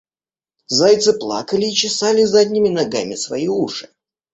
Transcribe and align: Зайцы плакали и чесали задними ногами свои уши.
Зайцы 0.67 1.13
плакали 1.19 1.67
и 1.67 1.75
чесали 1.75 2.23
задними 2.23 2.69
ногами 2.69 3.13
свои 3.13 3.47
уши. 3.47 3.87